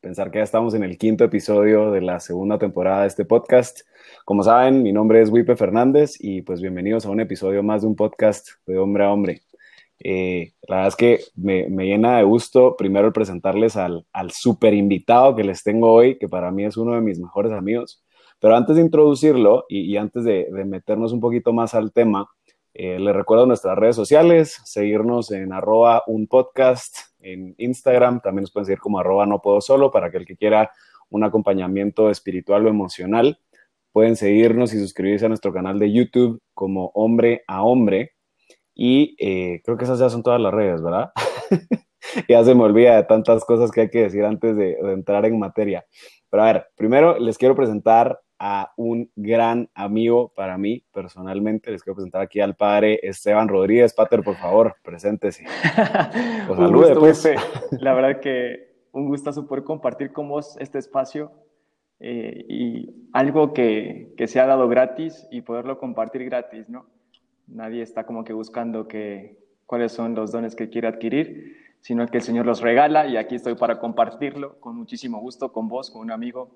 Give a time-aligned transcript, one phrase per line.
[0.00, 3.80] pensar que ya estamos en el quinto episodio de la segunda temporada de este podcast.
[4.24, 7.88] Como saben, mi nombre es Wipe Fernández y pues bienvenidos a un episodio más de
[7.88, 9.42] un podcast de hombre a hombre.
[10.02, 15.36] Eh, la verdad es que me, llena de gusto primero presentarles al, al super invitado
[15.36, 18.02] que les tengo hoy, que para mí es uno de mis mejores amigos.
[18.40, 22.26] Pero antes de introducirlo y, antes de, meternos un poquito más al tema,
[22.74, 28.52] eh, les recuerdo nuestras redes sociales, seguirnos en arroba un podcast en Instagram, también nos
[28.52, 30.70] pueden seguir como arroba no puedo solo para que el que quiera
[31.10, 33.38] un acompañamiento espiritual o emocional,
[33.92, 38.12] pueden seguirnos y suscribirse a nuestro canal de YouTube como hombre a hombre.
[38.74, 41.10] Y eh, creo que esas ya son todas las redes, ¿verdad?
[42.28, 45.38] ya se me olvida de tantas cosas que hay que decir antes de entrar en
[45.38, 45.84] materia.
[46.30, 51.70] Pero a ver, primero les quiero presentar a un gran amigo para mí personalmente.
[51.70, 53.92] Les quiero presentar aquí al padre Esteban Rodríguez.
[53.92, 55.44] Pater, por favor, preséntese.
[56.46, 57.28] Pues salude, pues.
[57.80, 61.30] La verdad que un gustazo poder compartir con vos este espacio
[62.00, 66.86] eh, y algo que, que, se ha dado gratis y poderlo compartir gratis, ¿no?
[67.46, 72.18] Nadie está como que buscando que, cuáles son los dones que quiere adquirir, sino que
[72.18, 76.02] el Señor los regala y aquí estoy para compartirlo con muchísimo gusto con vos, con
[76.02, 76.50] un amigo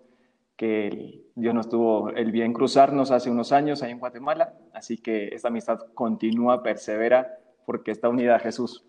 [0.56, 5.28] que Dios nos tuvo el bien cruzarnos hace unos años ahí en Guatemala, así que
[5.28, 8.84] esta amistad continúa, persevera, porque está unida Jesús.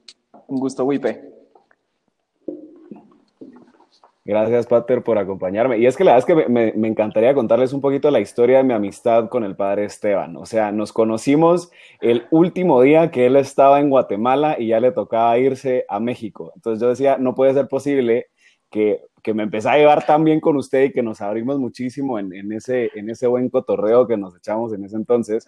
[0.48, 1.36] Un gusto, Wipe.
[4.28, 5.78] Gracias, Pater, por acompañarme.
[5.78, 8.58] Y es que la verdad es que me, me, encantaría contarles un poquito la historia
[8.58, 10.36] de mi amistad con el padre Esteban.
[10.38, 11.72] O sea, nos conocimos
[12.02, 16.52] el último día que él estaba en Guatemala y ya le tocaba irse a México.
[16.56, 18.26] Entonces yo decía, no puede ser posible
[18.72, 22.20] que que me empecé a llevar tan bien con usted y que nos abrimos muchísimo
[22.20, 25.48] en, en, ese, en ese buen cotorreo que nos echamos en ese entonces.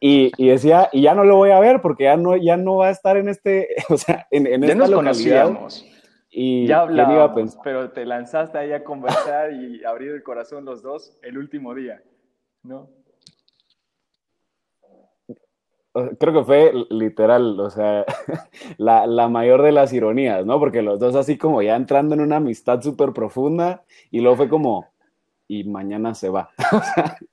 [0.00, 2.76] Y, y, decía, y ya no lo voy a ver porque ya no, ya no
[2.76, 5.86] va a estar en este, o sea, en, en ya esta nos conocíamos.
[6.30, 11.18] Y ya hablábamos, pero te lanzaste ahí a conversar y abrir el corazón los dos
[11.22, 12.02] el último día,
[12.62, 12.88] ¿no?
[15.92, 18.04] Creo que fue literal, o sea,
[18.78, 20.58] la, mayor de las ironías, ¿no?
[20.58, 24.48] Porque los dos así como ya entrando en una amistad súper profunda y luego fue
[24.48, 24.86] como,
[25.48, 26.50] y mañana se va.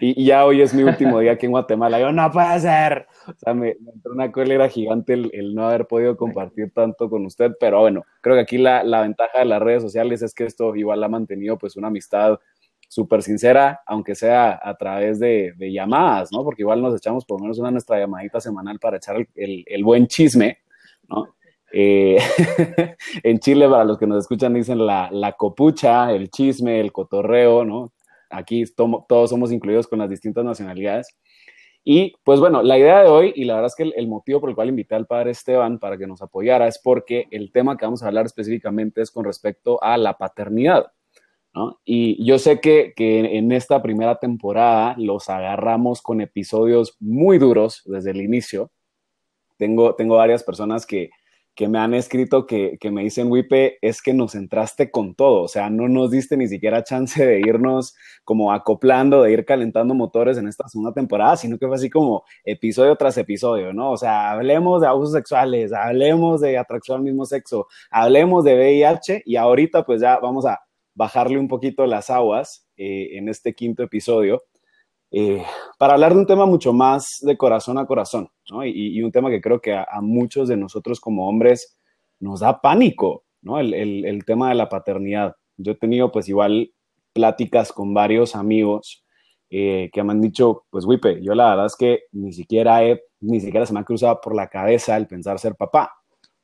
[0.00, 2.00] y, ya hoy es mi último día aquí en Guatemala.
[2.00, 3.06] Yo, no puede ser.
[3.28, 7.52] O sea, me, entró una cólera gigante el, no haber podido compartir tanto con usted,
[7.60, 10.74] pero bueno, creo que aquí la, la ventaja de las redes sociales es que esto
[10.74, 12.38] igual ha mantenido pues una amistad
[12.94, 16.44] súper sincera, aunque sea a través de, llamadas, ¿no?
[16.44, 20.06] Porque igual nos echamos por lo menos una nuestra llamadita semanal para echar el, buen
[20.06, 20.58] chisme,
[21.08, 21.34] ¿no?
[21.72, 22.18] Eh,
[23.24, 27.92] en Chile, para los que nos escuchan, dicen la, copucha, el chisme, el cotorreo, ¿no?
[28.30, 31.08] Aquí todos somos incluidos con las distintas nacionalidades.
[31.82, 34.40] Y pues bueno, la idea de hoy, y la verdad es que el, el, motivo
[34.40, 37.76] por el cual invité al padre Esteban para que nos apoyara es porque el tema
[37.76, 40.92] que vamos a hablar específicamente es con respecto a la paternidad.
[41.84, 48.10] Y yo sé que, en esta primera temporada los agarramos con episodios muy duros desde
[48.10, 48.70] el inicio.
[49.56, 51.10] Tengo, tengo varias personas que,
[51.68, 55.70] me han escrito que, me dicen, Wipe, es que nos entraste con todo, o sea,
[55.70, 60.48] no nos diste ni siquiera chance de irnos como acoplando, de ir calentando motores en
[60.48, 63.92] esta segunda temporada, sino que fue así como episodio tras episodio, ¿no?
[63.92, 69.22] O sea, hablemos de abusos sexuales, hablemos de atracción al mismo sexo, hablemos de VIH
[69.24, 70.63] y ahorita pues ya vamos a
[70.94, 74.42] bajarle un poquito las aguas eh, en este quinto episodio
[75.16, 75.44] eh,
[75.78, 78.30] para hablar de un tema mucho más de corazón a corazón,
[78.64, 81.78] y, un tema que creo que a, muchos de nosotros como hombres
[82.18, 83.22] nos da pánico,
[83.60, 85.36] el, tema de la paternidad.
[85.56, 86.72] Yo he tenido pues igual
[87.12, 89.04] pláticas con varios amigos
[89.50, 93.00] eh, que me han dicho, pues Wipe, yo la verdad es que ni siquiera, he,
[93.20, 95.92] ni siquiera se me ha cruzado por la cabeza el pensar ser papá.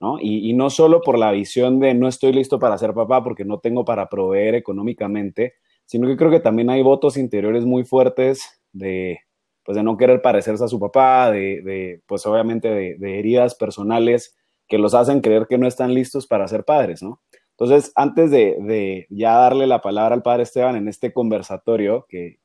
[0.00, 0.17] ¿No?
[0.20, 3.61] Y, no solo por la visión de no estoy listo para ser papá porque no
[3.61, 5.55] tengo para proveer económicamente,
[5.85, 9.20] sino que creo que también hay votos interiores muy fuertes de,
[9.62, 14.37] pues de no querer parecerse a su papá, de, pues obviamente de, heridas personales
[14.67, 17.20] que los hacen creer que no están listos para ser padres, ¿no?
[17.58, 22.38] Entonces, antes de, ya darle la palabra al padre Esteban en este conversatorio que,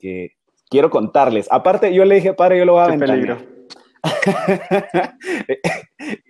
[0.69, 3.37] quiero contarles, aparte yo le dije, padre, yo lo voy a peligro.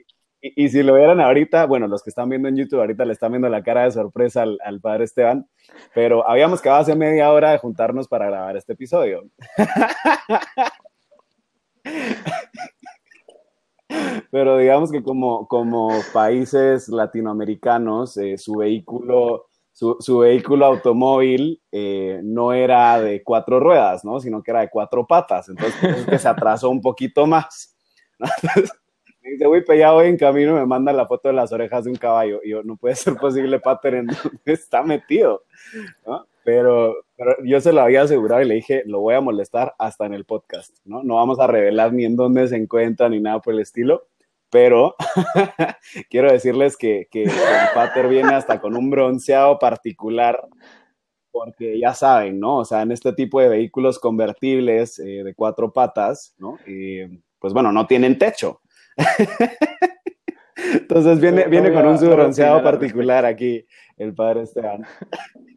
[0.56, 3.32] y, si lo vieran ahorita, bueno, los que están viendo en YouTube ahorita le están
[3.32, 5.48] viendo la cara de sorpresa al, al padre Esteban,
[5.94, 9.24] pero habíamos quedado hace media hora de juntarnos para grabar este episodio.
[14.32, 22.20] Pero digamos que como, como países latinoamericanos, eh, su vehículo, su, su vehículo automóvil eh,
[22.24, 24.20] no era de cuatro ruedas, ¿no?
[24.20, 25.48] Sino que era de cuatro patas.
[25.48, 27.78] Entonces, que se atrasó un poquito más.
[29.26, 31.84] me dice, uy, pues ya voy en camino me manda la foto de las orejas
[31.86, 32.42] de un caballo.
[32.44, 35.44] Y yo, no puede ser posible, Pater, en dónde está metido,
[36.06, 36.28] ¿no?
[36.44, 36.96] Pero,
[37.44, 40.26] yo se lo había asegurado y le dije, lo voy a molestar hasta en el
[40.26, 41.02] podcast, ¿no?
[41.04, 44.06] No vamos a revelar ni en dónde se encuentra ni nada por el estilo,
[44.52, 44.96] pero
[46.12, 47.32] quiero decirles que, que, el
[47.74, 50.40] Pater viene hasta con un bronceado particular,
[51.32, 52.58] porque ya saben, ¿no?
[52.58, 56.60] O sea, en este tipo de vehículos convertibles eh, de cuatro patas, ¿no?
[57.40, 58.62] pues bueno, no tienen techo.
[60.56, 63.66] Entonces viene, viene con un bronceado particular aquí
[63.98, 64.86] el padre Esteban.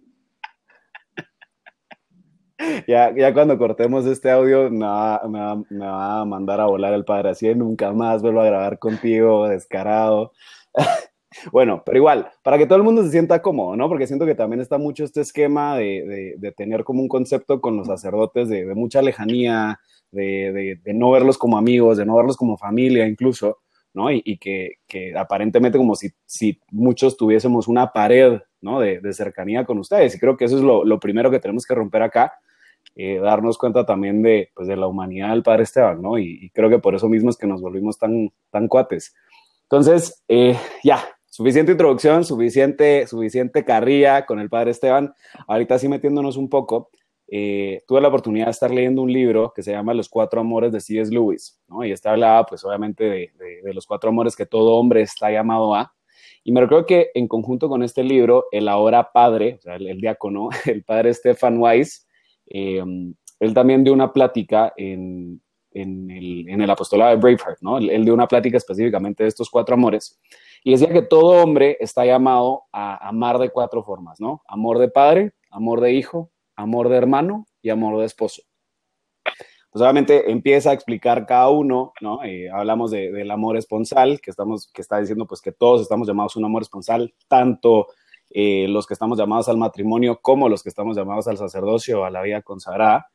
[2.89, 5.39] Ya, ya cuando cortemos este audio me va, me,
[5.87, 10.33] va, a mandar a volar el padre así, nunca más vuelvo a grabar contigo, descarado.
[11.53, 13.89] bueno, pero igual, para que todo el mundo se sienta cómodo, ¿no?
[13.89, 17.77] Porque siento que también está mucho este esquema de, de, tener como un concepto con
[17.77, 19.79] los sacerdotes de, de mucha lejanía,
[20.11, 23.59] de, no verlos como amigos, de no verlos como familia incluso,
[23.95, 24.11] ¿no?
[24.11, 28.81] Y, que, que, aparentemente como si, si muchos tuviésemos una pared, ¿no?
[28.81, 30.15] De, cercanía con ustedes.
[30.15, 32.33] Y creo que eso es lo, lo primero que tenemos que romper acá
[33.01, 36.19] eh, darnos cuenta también de, pues, de la humanidad del padre Esteban, ¿no?
[36.19, 39.15] Y, creo que por eso mismo es que nos volvimos tan, tan cuates.
[39.63, 45.15] Entonces, eh, ya, suficiente introducción, suficiente, suficiente carrilla con el padre Esteban.
[45.47, 46.91] Ahorita sí metiéndonos un poco,
[47.31, 50.73] eh, tuve la oportunidad de estar leyendo un libro que se llama Los Cuatro Amores
[50.73, 51.13] de C.S.
[51.13, 51.61] Lewis.
[51.85, 55.93] Y está hablaba, pues obviamente, de, los cuatro amores que todo hombre está llamado a.
[56.43, 60.83] Y me recuerdo que en conjunto con este libro, el ahora padre, el, diácono, el
[60.85, 62.07] padre Stefan Weiss,
[62.47, 62.83] eh,
[63.41, 65.43] él también dio una plática en,
[65.73, 67.77] el, apostolado de Braveheart, ¿no?
[67.77, 70.19] Él, dio una plática específicamente de estos cuatro amores
[70.65, 74.43] y decía que todo hombre está llamado a amar de cuatro formas, ¿no?
[74.49, 78.43] Amor de padre, amor de hijo, amor de hermano y amor de esposo.
[79.71, 82.21] Pues obviamente empieza a explicar cada uno, ¿no?
[82.53, 86.35] Hablamos de, del amor esponsal, que, estamos, que está diciendo pues que todos estamos llamados
[86.35, 87.87] a un amor esponsal, tanto
[88.31, 92.11] eh, los que estamos llamados al matrimonio como los que estamos llamados al sacerdocio a
[92.11, 93.07] la vida consagrada.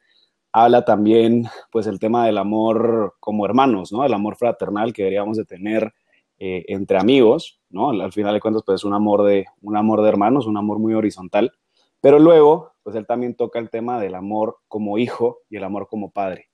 [0.54, 4.06] Habla también, pues, el tema del amor como hermanos, ¿no?
[4.06, 5.94] El amor fraternal que deberíamos de tener
[6.38, 7.90] eh, entre amigos, ¿no?
[7.90, 10.78] Al, final de cuentas, pues, es un amor de, un amor de hermanos, un amor
[10.80, 11.52] muy horizontal.
[12.04, 15.88] Pero luego, pues, él también toca el tema del amor como hijo y el amor
[15.88, 16.50] como padre,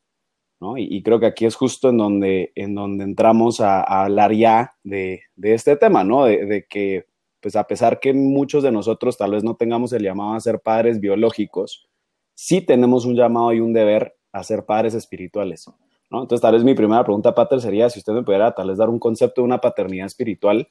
[0.61, 0.77] ¿no?
[0.77, 5.23] Y, creo que aquí es justo en donde, en donde entramos a, hablar ya de,
[5.35, 6.25] de, este tema, ¿no?
[6.25, 7.07] De, de que
[7.41, 10.59] pues a pesar que muchos de nosotros tal vez no tengamos el llamado a ser
[10.59, 11.89] padres biológicos,
[12.35, 15.65] sí tenemos un llamado y un deber a ser padres espirituales.
[16.11, 16.21] ¿no?
[16.21, 18.89] Entonces, tal vez mi primera pregunta, Pater, sería si usted me pudiera tal vez dar
[18.89, 20.69] un concepto de una paternidad espiritual.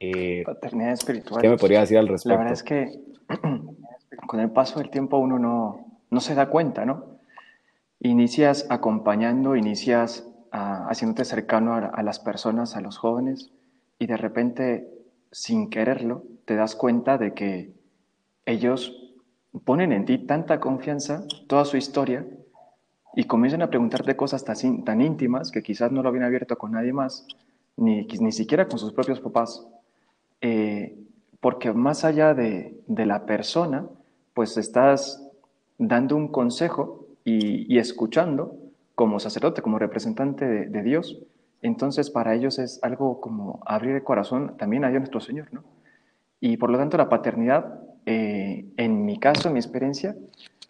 [0.00, 1.40] Eh, paternidad espiritual.
[1.40, 2.36] ¿Qué me podría decir al respecto?
[2.36, 2.90] La verdad es que
[4.26, 7.18] con el paso del tiempo uno no, no se da cuenta, ¿no?
[8.00, 13.50] Inicias acompañando, inicias ah, haciéndote cercano a, a las personas, a los jóvenes,
[13.98, 14.88] y de repente
[15.30, 17.74] sin quererlo, te das cuenta de que
[18.46, 19.14] ellos
[19.64, 22.26] ponen en ti tanta confianza, toda su historia,
[23.14, 26.92] y comienzan a preguntarte cosas tan, íntimas que quizás no lo habían abierto con nadie
[26.92, 27.26] más,
[27.76, 29.66] ni, ni siquiera con sus propios papás.
[30.40, 30.96] Eh,
[31.40, 33.88] porque más allá de, la persona,
[34.38, 35.28] pues estás
[35.78, 38.56] dando un consejo y, escuchando
[38.94, 41.18] como sacerdote, como representante de Dios,
[41.60, 45.64] entonces, para ellos es algo como abrir el corazón también a Dios nuestro Señor, ¿no?
[46.38, 50.14] Y por lo tanto, la paternidad, eh, en mi caso, en mi experiencia,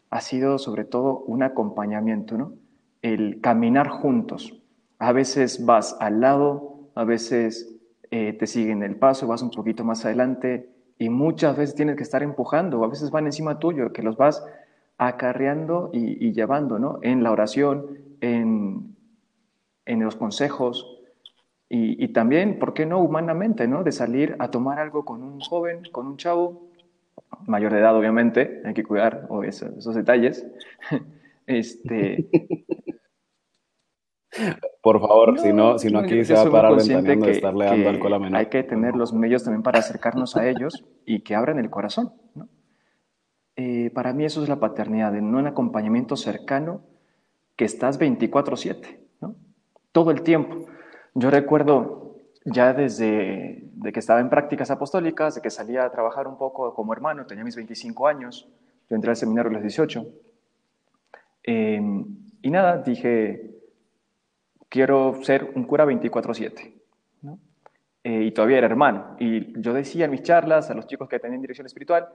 [0.09, 2.55] ha sido sobre todo un acompañamiento, ¿no?
[3.03, 4.63] El caminar juntos.
[4.99, 7.71] A veces vas al lado, a veces
[8.11, 12.03] eh, te siguen el paso, vas un poquito más adelante y muchas veces tienes que
[12.03, 14.45] estar empujando, a veces van encima tuyo, que los vas
[14.99, 16.99] acarreando y, y llevando, ¿no?
[17.03, 18.97] En la oración, en,
[19.87, 20.95] en los consejos,
[21.71, 23.85] Y, también, ¿por qué no humanamente, ¿no?
[23.85, 26.69] De salir a tomar algo con un joven, con un chavo,
[27.47, 30.47] mayor de edad, obviamente, hay que cuidar esos, esos detalles.
[31.47, 32.29] Este,
[34.83, 37.89] por favor, si no, si no aquí se va a parar ventaneando de estarle dando
[37.89, 38.39] alcohol a menor.
[38.39, 42.13] Hay que tener los medios también para acercarnos a ellos y que abran el corazón.
[42.35, 42.49] ¿no?
[43.57, 46.83] Eh, para mí eso es la paternidad, en un acompañamiento cercano
[47.57, 49.35] que estás 24/7, ¿no?
[49.93, 50.67] todo el tiempo.
[51.15, 56.27] Yo recuerdo ya desde de que estaba en prácticas apostólicas, de que salía a trabajar
[56.27, 58.49] un poco como hermano, tenía mis 25 años,
[58.89, 60.07] yo entré al seminario a los 18.
[61.45, 61.81] Eh,
[62.43, 63.58] y nada, dije,
[64.69, 66.75] quiero ser un cura 24/7.
[67.23, 67.39] ¿no?
[68.05, 69.17] Eh, y todavía era hermano.
[69.19, 72.09] Y yo decía en mis charlas a los chicos que tenían dirección espiritual,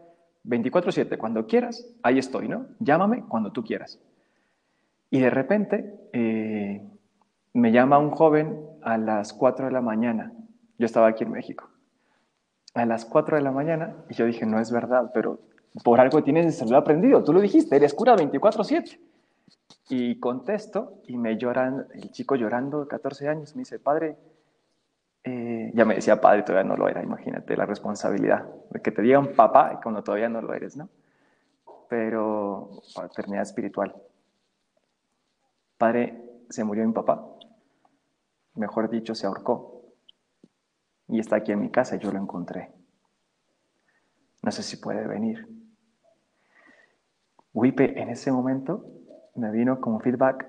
[0.44, 2.68] 24/7, cuando quieras, ahí estoy, ¿no?
[2.80, 4.00] Llámame cuando tú quieras.
[5.10, 6.82] Y de repente eh,
[7.54, 10.34] me llama un joven a las 4 de la mañana.
[10.78, 11.70] Yo estaba aquí en México.
[12.74, 15.40] A las 4 de la mañana, y yo dije, no es verdad, pero
[15.84, 17.24] por algo tienes el celular aprendido.
[17.24, 19.00] Tú lo dijiste, eres cura 24/7.
[19.96, 24.18] Y contesto y me lloran, el chico llorando de 14 años, me dice, padre,
[25.24, 29.04] eh, ya me decía padre, todavía no lo era, imagínate la responsabilidad de que te
[29.04, 30.90] digan papá cuando todavía no lo eres, ¿no?
[31.88, 33.94] Pero paternidad espiritual.
[35.78, 37.24] Padre, se murió mi papá,
[38.56, 39.84] mejor dicho, se ahorcó
[41.08, 42.72] y está aquí en mi casa yo lo encontré.
[44.42, 45.48] No sé si puede venir.
[47.54, 48.90] Wipe, en ese momento
[49.36, 50.48] me vino como feedback,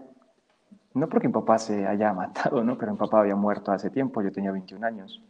[0.95, 2.79] no porque mi papá se haya matado, ¿no?
[2.79, 5.23] pero mi papá había muerto hace tiempo, yo tenía 21 años,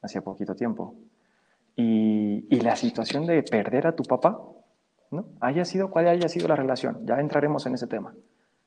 [0.00, 0.94] hacía poquito tiempo.
[1.74, 4.40] Y, y la situación de perder a tu papá,
[5.10, 5.26] ¿no?
[5.40, 8.14] haya sido cual haya sido la relación, ya entraremos en ese tema,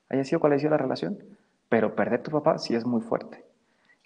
[0.08, 1.18] haya sido cual haya sido la relación,
[1.68, 3.44] pero perder a tu papá sí es muy fuerte.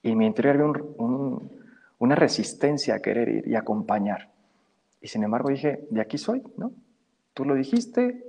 [0.02, 1.50] Y mi interior había un,
[1.98, 4.30] una resistencia a querer ir y acompañar.
[5.00, 6.72] Y sin embargo dije, de aquí soy, ¿no?
[7.34, 8.24] Tú lo dijiste,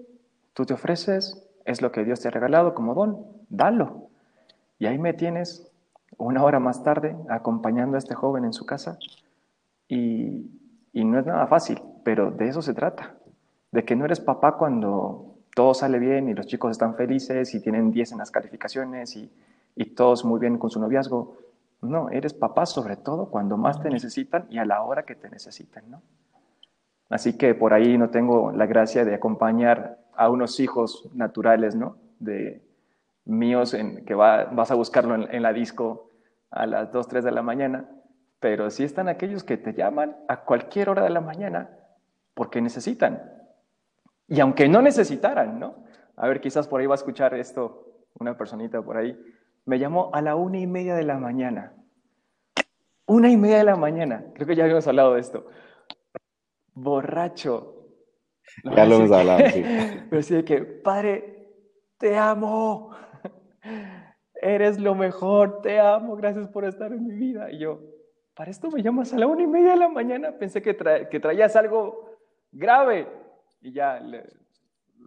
[0.54, 4.10] tú te ofreces, es lo que Dios te ha regalado como don, dalo.
[4.78, 5.72] Y ahí me tienes
[6.18, 8.98] una hora más tarde acompañando a este joven en su casa
[9.88, 10.50] y,
[10.94, 13.16] no es nada fácil, pero de eso se trata,
[13.72, 17.62] de que no eres papá cuando todo sale bien y los chicos están felices y
[17.62, 19.32] tienen 10 en las calificaciones y,
[19.76, 21.38] y todos muy bien con su noviazgo.
[21.82, 25.30] No, eres papá sobre todo cuando más te necesitan y a la hora que te
[25.30, 26.02] necesitan, ¿no?
[27.10, 31.98] Así que por ahí no tengo la gracia de acompañar a unos hijos naturales, ¿no?
[32.20, 32.62] De
[33.26, 36.10] míos en, que vas a buscarlo en, la disco
[36.50, 37.90] a las 2, 3 de la mañana,
[38.40, 41.70] pero sí están aquellos que te llaman a cualquier hora de la mañana
[42.34, 43.22] porque necesitan.
[44.28, 45.76] Y aunque no necesitaran, ¿no?
[46.16, 47.88] A ver, quizás por ahí va a escuchar esto
[48.20, 49.18] una personita por ahí.
[49.66, 51.74] Me llamó a la una y media de la mañana.
[53.06, 54.26] Una y media de la mañana.
[54.34, 55.48] Creo que ya habíamos hablado de esto.
[56.74, 57.81] Borracho,
[58.76, 59.64] ya lo hemos hablado, sí.
[60.10, 61.50] Pero sí de que, Padre,
[61.98, 62.92] te amo.
[64.36, 67.52] Eres lo mejor, te amo, gracias por estar en mi vida.
[67.52, 67.80] Y yo,
[68.34, 70.32] ¿para esto me llamas a la una y media de la mañana?
[70.32, 70.76] Pensé que,
[71.10, 72.18] que traías algo
[72.52, 73.08] grave.
[73.62, 74.24] Y ya le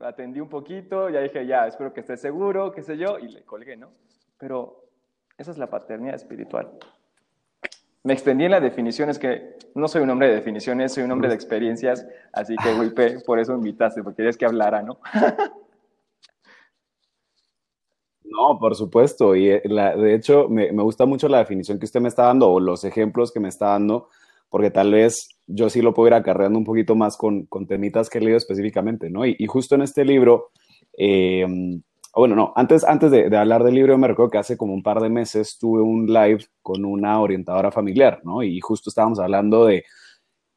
[0.00, 3.42] atendí un poquito, ya dije, ya, espero que estés seguro, qué sé yo, y le
[3.42, 3.90] colgué, ¿no?
[4.38, 4.84] Pero
[5.36, 6.70] esa es la paternidad espiritual.
[8.04, 11.12] Me extendí en la definición, es que no soy un hombre de definiciones, soy un
[11.12, 14.98] hombre de experiencias, así que, Wipe, por eso me invitaste, porque querías que hablara, ¿no?
[18.34, 19.36] No, por supuesto.
[19.36, 22.58] Y eh, de hecho, me, gusta mucho la definición que usted me está dando o
[22.58, 24.08] los ejemplos que me está dando,
[24.48, 28.10] porque tal vez yo sí lo puedo ir acarreando un poquito más con, con temitas
[28.10, 29.24] que he leído específicamente, ¿no?
[29.24, 30.50] Y, justo en este libro,
[30.98, 31.46] eh,
[32.16, 35.00] bueno, no, antes, antes de, hablar del libro, me recuerdo que hace como un par
[35.00, 38.42] de meses tuve un live con una orientadora familiar, ¿no?
[38.42, 39.84] Y justo estábamos hablando de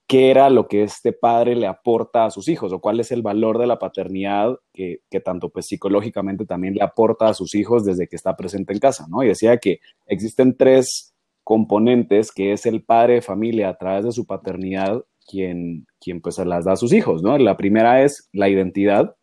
[0.08, 3.22] qué era lo que este padre le aporta a sus hijos o cuál es el
[3.22, 7.84] valor de la paternidad que, que, tanto pues psicológicamente también le aporta a sus hijos
[7.84, 9.24] desde que está presente en casa, ¿no?
[9.24, 14.12] Y decía que existen tres componentes que es el padre de familia a través de
[14.12, 17.38] su paternidad quien, quien pues se las da a sus hijos, ¿no?
[17.38, 19.16] La primera es la identidad,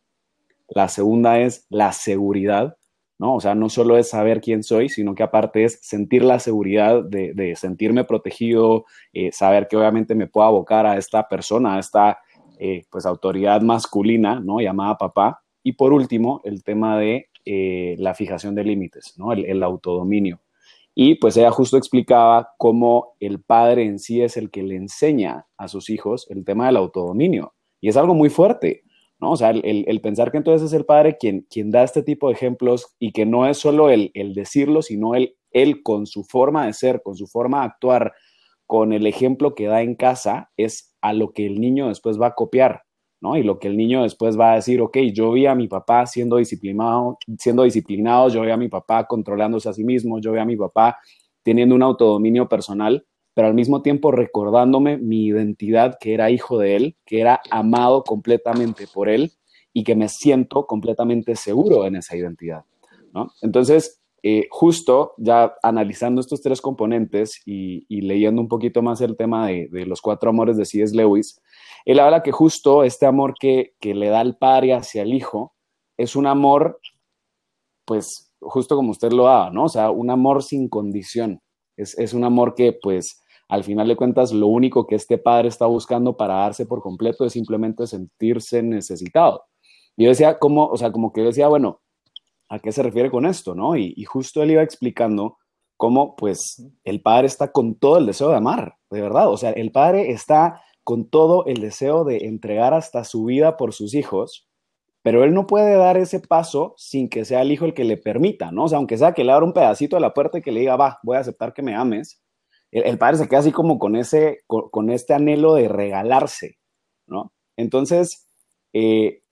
[0.68, 2.76] la segunda es la seguridad,
[3.18, 3.34] ¿no?
[3.36, 7.02] O sea, no solo es saber quién soy, sino que aparte es sentir la seguridad
[7.04, 12.18] de, sentirme protegido, eh, saber que obviamente me puedo abocar a esta persona, a esta
[12.58, 14.60] eh, pues autoridad masculina, ¿no?
[14.60, 15.42] Llamada papá.
[15.62, 19.32] Y por último, el tema de eh, la fijación de límites, ¿no?
[19.32, 20.40] El, el autodominio.
[20.94, 25.46] Y pues ella justo explicaba cómo el padre en sí es el que le enseña
[25.56, 27.54] a sus hijos el tema del autodominio.
[27.80, 28.84] Y es algo muy fuerte,
[29.24, 29.30] ¿no?
[29.30, 32.34] O sea, el, pensar que entonces es el padre quien, quien da este tipo de
[32.34, 36.74] ejemplos y que no es solo el, decirlo, sino el, él con su forma de
[36.74, 38.12] ser, con su forma de actuar,
[38.66, 42.26] con el ejemplo que da en casa, es a lo que el niño después va
[42.28, 42.82] a copiar,
[43.22, 43.38] ¿no?
[43.38, 46.04] Y lo que el niño después va a decir, ok, yo vi a mi papá
[46.04, 50.38] siendo disciplinado, siendo disciplinado, yo vi a mi papá controlándose a sí mismo, yo vi
[50.38, 50.98] a mi papá
[51.42, 56.76] teniendo un autodominio personal, pero al mismo tiempo recordándome mi identidad, que era hijo de
[56.76, 59.32] él, que era amado completamente por él
[59.72, 62.64] y que me siento completamente seguro en esa identidad.
[63.12, 63.32] ¿no?
[63.42, 69.48] Entonces, eh, justo ya analizando estos tres componentes y, leyendo un poquito más el tema
[69.48, 70.96] de, los cuatro amores de C.S.
[70.96, 71.42] Lewis,
[71.84, 75.54] él habla que justo este amor que, que le da el padre hacia el hijo
[75.98, 76.80] es un amor,
[77.84, 79.64] pues justo como usted lo daba, ¿no?
[79.64, 81.42] O sea, un amor sin condición.
[81.76, 85.48] Es, es un amor que, pues, al final de cuentas, lo único que este padre
[85.48, 89.44] está buscando para darse por completo es simplemente sentirse necesitado.
[89.96, 91.80] Y yo decía, como, o sea, como que yo decía, bueno,
[92.48, 93.76] ¿a qué se refiere con esto, no?
[93.76, 95.38] Y, justo él iba explicando
[95.76, 99.30] cómo, pues, el padre está con todo el deseo de amar, de verdad.
[99.30, 103.72] O sea, el padre está con todo el deseo de entregar hasta su vida por
[103.72, 104.48] sus hijos,
[105.02, 107.96] pero él no puede dar ese paso sin que sea el hijo el que le
[107.96, 108.64] permita, ¿no?
[108.64, 110.60] O sea, aunque sea que le abra un pedacito de la puerta y que le
[110.60, 112.23] diga, va, voy a aceptar que me ames,
[112.82, 116.58] el, padre se queda así como con ese, con, este anhelo de regalarse,
[117.06, 117.32] ¿no?
[117.56, 118.26] Entonces,
[118.72, 119.22] eh,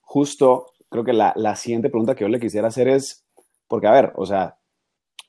[0.00, 3.24] justo creo que la, siguiente pregunta que yo le quisiera hacer es,
[3.68, 4.58] porque a ver, o sea,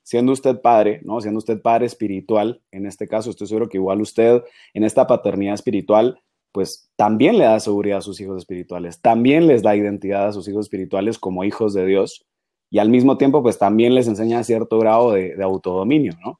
[0.01, 1.21] siendo usted padre, ¿no?
[1.21, 4.41] Siendo usted padre espiritual, en este caso, estoy seguro que igual usted
[4.73, 6.19] en esta paternidad espiritual,
[6.51, 10.47] pues también le da seguridad a sus hijos espirituales, también les da identidad a sus
[10.47, 12.25] hijos espirituales como hijos de Dios
[12.71, 16.39] y al mismo tiempo, pues también les enseña cierto grado de, de autodominio, ¿no?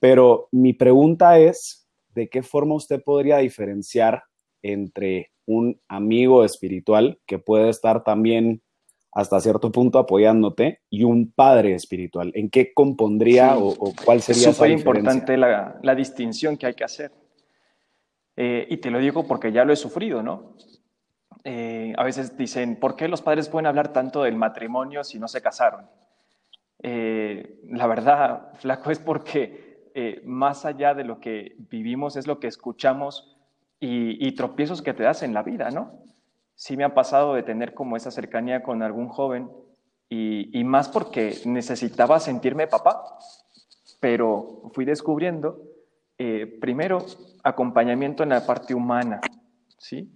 [0.00, 4.24] Pero mi pregunta es, ¿de qué forma usted podría diferenciar
[4.62, 8.62] entre un amigo espiritual que puede estar también
[9.12, 12.30] hasta cierto punto apoyándote y un padre espiritual.
[12.34, 16.84] ¿En qué compondría o, cuál sería es súper importante la, la, distinción que hay que
[16.84, 17.10] hacer.
[18.36, 20.54] Eh, y te lo digo porque ya lo he sufrido, ¿no?
[21.42, 25.26] Eh, a veces dicen, ¿por qué los padres pueden hablar tanto del matrimonio si no
[25.26, 25.86] se casaron?
[26.82, 29.69] Eh, la verdad, flaco, es porque
[30.24, 33.36] más allá de lo que vivimos es lo que escuchamos
[33.80, 36.02] y, tropiezos que te das en la vida, ¿no?
[36.54, 39.50] Sí me ha pasado de tener como esa cercanía con algún joven
[40.08, 43.02] y, más porque necesitaba sentirme papá,
[43.98, 45.62] pero fui descubriendo,
[46.18, 47.04] eh, primero,
[47.42, 49.20] acompañamiento en la parte humana,
[49.78, 50.10] ¿sí?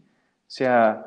[0.47, 1.07] O sea,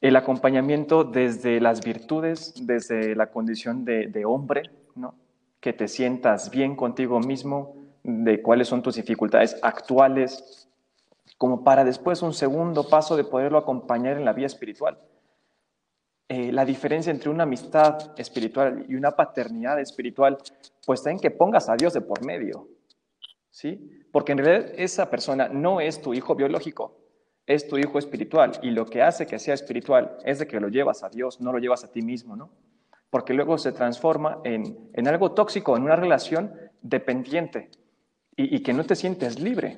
[0.00, 5.14] el acompañamiento desde las virtudes, desde la condición de, de hombre, ¿no?
[5.60, 10.68] Que te sientas bien contigo mismo, de cuáles son tus dificultades actuales,
[11.38, 14.98] como para después un segundo paso de poderlo acompañar en la vía espiritual.
[16.28, 20.38] Eh, la diferencia entre una amistad espiritual y una paternidad espiritual,
[20.86, 22.68] pues está en que pongas a Dios de por medio,
[23.50, 24.02] ¿sí?
[24.10, 26.96] Porque en realidad esa persona no es tu hijo biológico,
[27.46, 30.68] es tu hijo espiritual, y lo que hace que sea espiritual es de que lo
[30.68, 32.50] llevas a Dios, no lo llevas a ti mismo, ¿no?
[33.10, 37.70] Porque luego se transforma en, en algo tóxico, en una relación dependiente,
[38.36, 39.76] y, que no te sientes libre,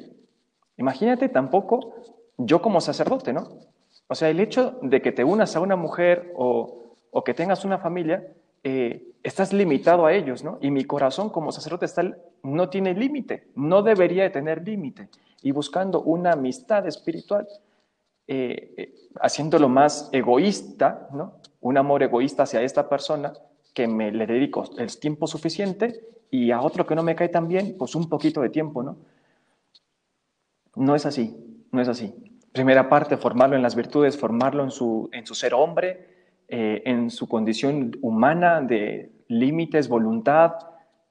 [0.77, 1.95] Imagínate tampoco
[2.37, 3.61] yo como sacerdote, ¿no?
[4.09, 6.81] O sea, el hecho de que te unas a una mujer o,
[7.25, 8.27] que tengas una familia,
[8.65, 10.59] eh, estás limitado a ellos, ¿no?
[10.61, 12.03] Y mi corazón como sacerdote está,
[12.43, 15.09] no tiene límite, no debería de tener límite.
[15.43, 17.47] Y buscando una amistad espiritual,
[18.27, 21.35] eh, eh, haciéndolo más egoísta, ¿no?
[21.61, 23.33] Un amor egoísta hacia esta persona
[23.75, 27.49] que me le dedico el tiempo suficiente y a otro que no me cae tan
[27.49, 28.97] bien, pues un poquito de tiempo, ¿no?
[30.77, 31.37] No es así,
[31.71, 32.15] no es así.
[32.53, 36.09] Primera parte, formarlo en las virtudes, formarlo en su, en su ser hombre,
[36.49, 40.53] eh, en su condición humana de límites, voluntad,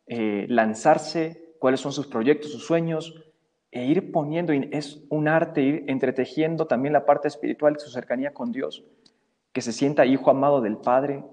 [0.08, 3.23] eh, lanzarse, cuáles son sus proyectos, sus sueños,
[3.71, 8.52] e ir poniendo, es un arte, ir entretejiendo también la parte espiritual, su cercanía con
[8.52, 8.84] Dios,
[9.52, 11.23] que se sienta hijo amado del Padre,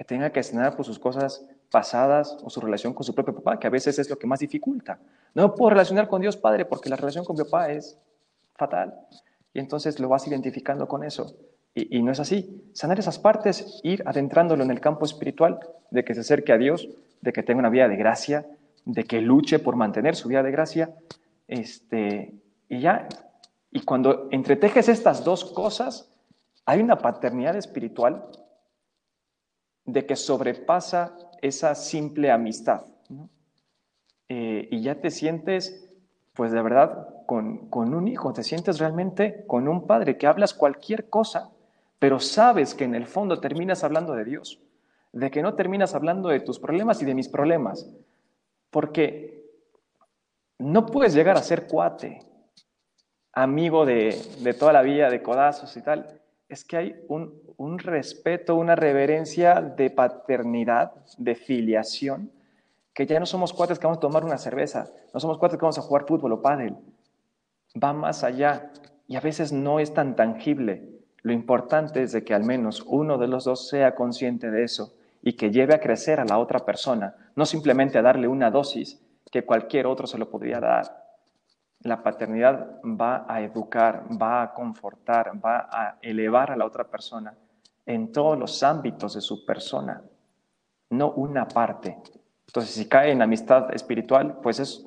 [0.00, 3.60] que tenga que cenar por sus cosas pasadas o su relación con su propio papá,
[3.60, 4.98] que a veces es lo que más dificulta.
[5.34, 7.98] No puedo relacionar con Dios Padre porque la relación con mi papá es
[8.54, 8.98] fatal.
[9.52, 11.36] Y entonces lo vas identificando con eso.
[11.74, 12.64] Y, no es así.
[12.72, 15.60] Sanar esas partes, ir adentrándolo en el campo espiritual,
[15.90, 16.88] de que se acerque a Dios,
[17.20, 18.46] de que tenga una vida de gracia,
[18.86, 20.94] de que luche por mantener su vida de gracia.
[21.46, 22.32] Este,
[22.70, 23.06] y ya,
[23.70, 26.10] y cuando entretejes estas dos cosas,
[26.64, 28.24] hay una paternidad espiritual
[29.92, 32.82] de que sobrepasa esa simple amistad.
[34.28, 35.88] Eh, y ya te sientes,
[36.34, 40.54] pues de verdad, con, con, un hijo, te sientes realmente con un padre que hablas
[40.54, 41.50] cualquier cosa,
[41.98, 44.60] pero sabes que en el fondo terminas hablando de Dios,
[45.12, 47.88] de que no terminas hablando de tus problemas y de mis problemas,
[48.70, 49.40] Porque
[50.58, 52.20] no puedes llegar a ser cuate,
[53.32, 54.12] amigo de,
[54.58, 56.19] toda la vida, de codazos y tal.
[56.50, 62.32] Es que hay un, un respeto, una reverencia de paternidad, de filiación,
[62.92, 65.62] que ya no somos cuates que vamos a tomar una cerveza, no somos cuates que
[65.62, 66.76] vamos a jugar fútbol o pádel.
[67.82, 68.72] Va más allá
[69.06, 70.88] y a veces no es tan tangible.
[71.22, 74.92] Lo importante es de que al menos uno de los dos sea consciente de eso
[75.22, 79.00] y que lleve a crecer a la otra persona, no simplemente a darle una dosis
[79.30, 81.09] que cualquier otro se lo podría dar.
[81.80, 87.34] La paternidad va a educar, va a confortar, va a elevar a la otra persona
[87.86, 90.02] en todos los ámbitos de su persona,
[90.90, 91.98] no una parte.
[92.46, 94.86] Entonces, si cae en amistad espiritual, pues es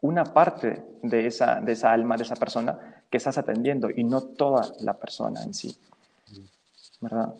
[0.00, 4.22] una parte de esa, de esa alma, de esa persona que estás atendiendo y no
[4.22, 5.76] toda la persona en sí.
[7.00, 7.34] ¿Verdad?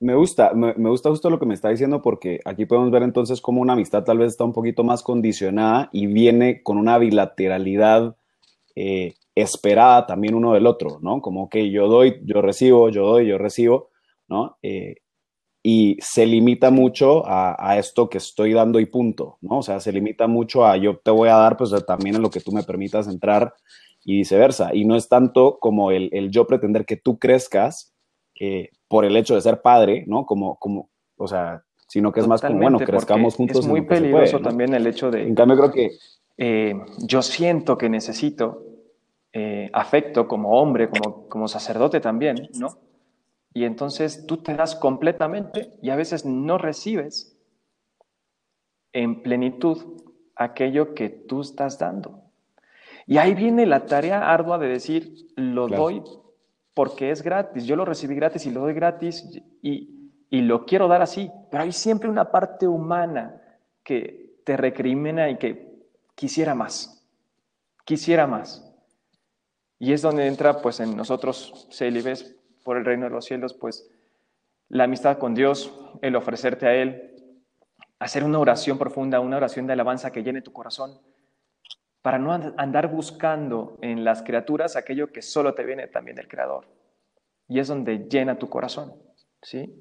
[0.00, 3.42] Me gusta, me, gusta justo lo que me está diciendo porque aquí podemos ver entonces
[3.42, 8.16] cómo una amistad tal vez está un poquito más condicionada y viene con una bilateralidad
[8.74, 11.20] eh, esperada también uno del otro, ¿no?
[11.20, 13.90] Como que yo doy, yo recibo, yo doy, yo recibo,
[14.26, 14.56] ¿no?
[14.62, 14.96] Eh,
[15.62, 19.58] y se limita mucho a, esto que estoy dando y punto, ¿no?
[19.58, 22.30] O sea, se limita mucho a yo te voy a dar, pues también en lo
[22.30, 23.52] que tú me permitas entrar
[24.02, 24.74] y viceversa.
[24.74, 27.92] Y no es tanto como el, yo pretender que tú crezcas
[28.40, 30.26] eh, por el hecho de ser padre, ¿no?
[30.26, 33.60] Como, como, o sea, sino que es más como, bueno, crezcamos juntos.
[33.60, 35.22] Es muy peligroso también el hecho de...
[35.22, 35.90] En cambio, creo que...
[36.36, 38.64] Eh, yo siento que necesito
[39.32, 42.78] eh, afecto como hombre, como, como sacerdote también, ¿no?
[43.54, 47.38] Y entonces tú te das completamente y a veces no recibes
[48.92, 49.78] en plenitud
[50.34, 52.24] aquello que tú estás dando.
[53.06, 56.02] Y ahí viene la tarea ardua de decir, lo doy
[56.74, 59.24] porque es gratis, yo lo recibí gratis y lo doy gratis
[59.62, 63.40] y, y lo quiero dar así, pero hay siempre una parte humana
[63.82, 67.06] que te recrimina y que quisiera más,
[67.84, 68.66] quisiera más.
[69.78, 73.90] Y es donde entra, pues, en nosotros, célibes, por el reino de los cielos, pues,
[74.68, 77.34] la amistad con Dios, el ofrecerte a Él,
[77.98, 80.98] hacer una oración profunda, una oración de alabanza que llene tu corazón,
[82.02, 86.66] para no andar buscando en las criaturas aquello que solo te viene también del Creador.
[87.48, 88.94] Y es donde llena tu corazón,
[89.42, 89.74] ¿sí?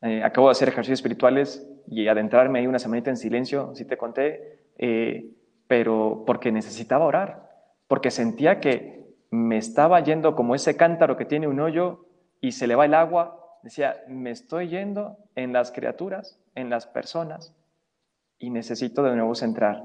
[0.00, 3.96] Eh, acabo de hacer ejercicios espirituales y adentrarme ahí una semanita en silencio, si te
[3.96, 5.30] conté, eh,
[5.66, 7.50] pero porque necesitaba orar,
[7.86, 12.06] porque sentía que me estaba yendo como ese cántaro que tiene un hoyo
[12.40, 13.58] y se le va el agua.
[13.62, 17.54] Decía, me estoy yendo en las criaturas, en las personas,
[18.38, 19.84] y necesito de nuevo centrar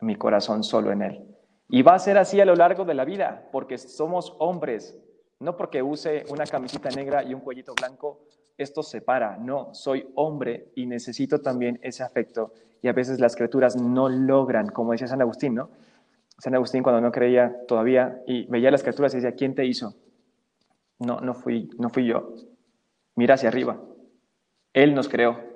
[0.00, 1.36] mi corazón solo en Él.
[1.68, 4.98] Y va a ser así a lo largo de la vida, porque somos hombres,
[5.40, 10.72] no porque use una camisita negra y un cuellito blanco, esto separa, no, soy hombre
[10.74, 12.52] y necesito también ese afecto.
[12.82, 15.70] Y a veces las criaturas no logran, como decía San Agustín, ¿no?
[16.38, 19.94] San Agustín cuando no creía todavía y veía las criaturas y decía, ¿quién te hizo?
[20.98, 22.34] No, no fui, no fui yo.
[23.14, 23.80] Mira hacia arriba.
[24.72, 25.47] Él nos creó.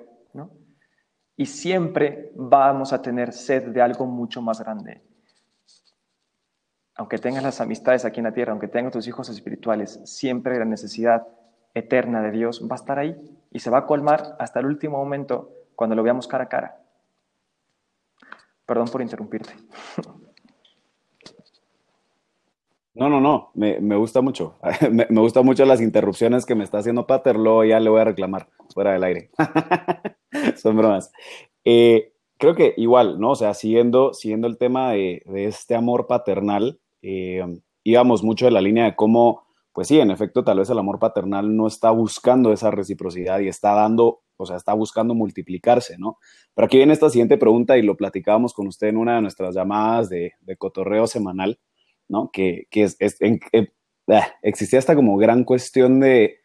[1.35, 5.01] Y siempre vamos a tener sed de algo mucho más grande.
[6.95, 10.65] Aunque tengas las amistades aquí en la tierra, aunque tengas tus hijos espirituales, siempre la
[10.65, 11.27] necesidad
[11.73, 13.15] eterna de Dios va a estar ahí
[13.51, 16.77] y se va a colmar hasta el último momento cuando lo veamos cara a cara.
[18.65, 19.53] Perdón por interrumpirte.
[22.93, 24.59] No, no, no, me, gusta mucho.
[24.91, 28.05] me, me gustan mucho las interrupciones que me está haciendo Paterlo, ya le voy a
[28.05, 29.31] reclamar fuera del aire.
[30.61, 31.11] Son bromas.
[31.65, 33.31] Eh, creo que igual, ¿no?
[33.31, 37.43] O sea, siguiendo, siguiendo el tema de, este amor paternal, eh,
[37.83, 40.99] íbamos mucho de la línea de cómo, pues sí, en efecto, tal vez el amor
[40.99, 46.17] paternal no está buscando esa reciprocidad y está dando, o sea, está buscando multiplicarse, ¿no?
[46.53, 49.55] Pero aquí viene esta siguiente pregunta y lo platicábamos con usted en una de nuestras
[49.55, 51.59] llamadas de, cotorreo semanal.
[52.09, 52.29] ¿no?
[52.31, 53.71] Que, es, eh,
[54.09, 56.39] ah, existía esta como gran cuestión de,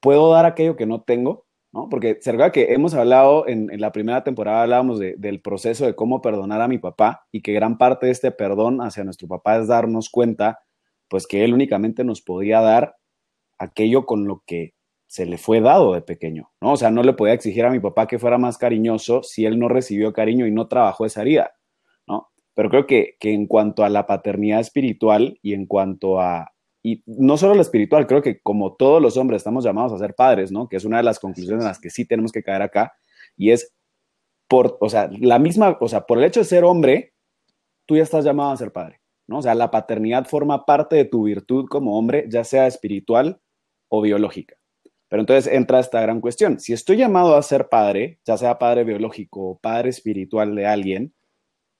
[0.00, 1.43] ¿puedo dar aquello que no tengo?
[1.74, 1.88] ¿No?
[1.88, 6.60] Porque se que hemos hablado en, la primera temporada, hablábamos del proceso de cómo perdonar
[6.60, 10.08] a mi papá y que gran parte de este perdón hacia nuestro papá es darnos
[10.08, 10.60] cuenta,
[11.08, 12.94] pues que él únicamente nos podía dar
[13.58, 14.74] aquello con lo que
[15.06, 16.72] se le fue dado de pequeño, ¿no?
[16.72, 19.58] O sea, no le podía exigir a mi papá que fuera más cariñoso si él
[19.58, 21.52] no recibió cariño y no trabajó esa herida.
[22.54, 26.53] Pero creo que, en cuanto a la paternidad espiritual y en cuanto a,
[26.86, 30.14] y no solo la espiritual, creo que como todos los hombres estamos llamados a ser
[30.14, 30.68] padres, ¿no?
[30.68, 32.92] Que es una de las conclusiones en las que sí tenemos que caer acá,
[33.38, 33.74] y es
[34.48, 37.14] por, o sea, la misma, o sea, por el hecho de ser hombre,
[37.86, 39.38] tú ya estás llamado a ser padre, ¿no?
[39.38, 43.40] O sea, la paternidad forma parte de tu virtud como hombre, ya sea espiritual
[43.88, 44.56] o biológica.
[45.08, 46.60] Pero entonces entra esta gran cuestión.
[46.60, 51.14] Si estoy llamado a ser padre, ya sea padre biológico o padre espiritual de alguien,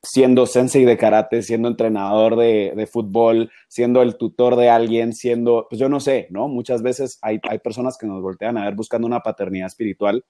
[0.04, 5.80] siendo sensei de karate, siendo entrenador de, fútbol, siendo el tutor de alguien, siendo, pues
[5.80, 6.48] yo no sé, ¿no?
[6.48, 10.24] Muchas veces hay, hay personas que nos voltean a ver buscando una paternidad espiritual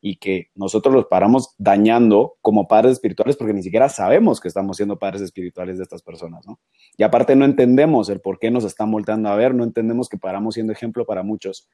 [0.00, 4.76] y que nosotros los paramos dañando como padres espirituales porque ni siquiera sabemos que estamos
[4.76, 6.60] siendo padres espirituales de estas personas, ¿no?
[6.96, 10.18] Y aparte no entendemos el por qué nos están volteando a ver, no entendemos que
[10.18, 11.68] paramos siendo ejemplo para muchos.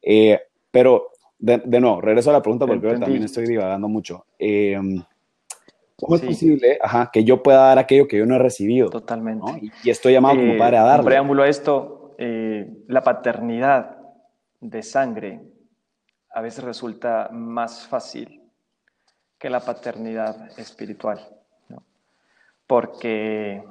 [0.00, 0.40] Eh,
[0.70, 4.24] pero, de, nuevo, regreso a la pregunta porque también estoy divagando mucho.
[4.38, 4.80] Eh,
[5.96, 6.78] ¿Cómo es posible
[7.12, 8.90] que yo pueda dar aquello que yo no he recibido?
[8.90, 9.70] Totalmente.
[9.84, 11.04] Y, estoy llamado como padre a darlo.
[11.04, 13.98] Preámbulo a esto, eh, la paternidad
[14.60, 15.40] de sangre
[16.30, 18.42] a veces resulta más fácil
[19.38, 21.20] que la paternidad espiritual,
[22.66, 23.62] porque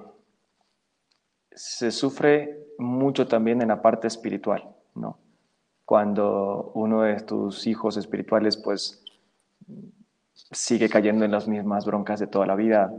[1.52, 5.20] se sufre mucho también en la parte espiritual, ¿no?
[5.84, 9.04] Cuando uno de tus hijos espirituales, pues,
[10.34, 12.92] sigue cayendo en las mismas broncas de toda la vida,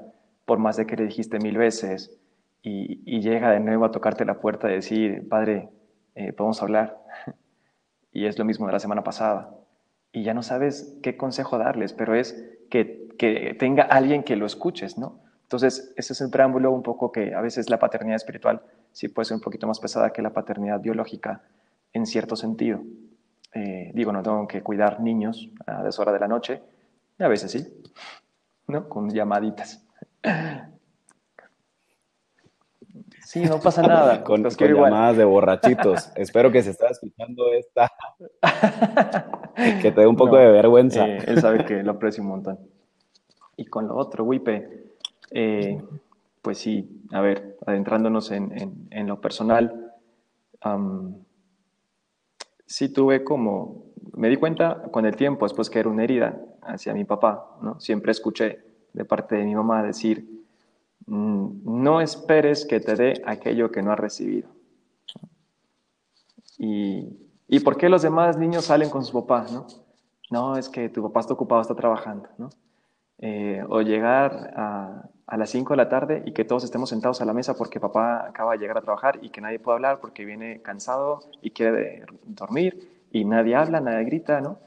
[0.44, 2.18] por más de que le dijiste mil veces,
[2.62, 5.68] y, llega de nuevo a tocarte la puerta y decir, Padre,
[6.14, 6.98] eh, podemos hablar.
[8.12, 9.54] y es lo mismo de la semana pasada.
[10.12, 14.46] Y ya no sabes qué consejo darles, pero es que, que tenga alguien que lo
[14.46, 15.20] escuches, ¿no?
[15.42, 19.26] Entonces, ese es el preámbulo un poco que a veces la paternidad espiritual sí puede
[19.26, 21.42] ser un poquito más pesada que la paternidad biológica
[21.92, 22.80] en cierto sentido.
[23.52, 26.62] Eh, digo, no tengo que cuidar niños a deshora de la noche,
[27.18, 27.66] a veces sí,
[28.66, 28.88] ¿no?
[28.88, 29.86] Con llamaditas.
[33.24, 34.22] Sí, no pasa nada.
[34.22, 36.12] con, llamadas de borrachitos.
[36.16, 37.90] Espero que se esté escuchando esta.
[39.82, 41.06] que te dé un poco de vergüenza.
[41.06, 42.58] Eh, él sabe que lo aprecio un montón.
[43.56, 44.84] Y con lo otro, Wipe,
[45.30, 45.82] eh,
[46.42, 49.92] pues sí, a ver, adentrándonos en, lo personal,
[52.66, 56.94] sí tuve como, me di cuenta con el tiempo, después que era una herida hacia
[56.94, 57.80] mi papá, ¿no?
[57.80, 58.60] Siempre escuché
[58.92, 60.34] de parte de mi mamá decir,
[61.06, 64.48] Mm, no esperes que te dé aquello que no has recibido.
[66.58, 67.08] Y,
[67.48, 69.52] ¿Y por qué los demás niños salen con sus papás?
[69.52, 69.66] No,
[70.30, 72.28] no es que tu papá está ocupado, está trabajando.
[72.38, 72.48] ¿no?
[73.18, 77.20] Eh, o llegar a, a las 5 de la tarde y que todos estemos sentados
[77.20, 80.00] a la mesa porque papá acaba de llegar a trabajar y que nadie puede hablar
[80.00, 84.58] porque viene cansado y quiere dormir y nadie habla, nadie grita, ¿no?